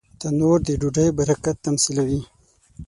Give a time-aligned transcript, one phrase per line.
[0.19, 2.21] تنور د ډوډۍ برکت تمثیلوي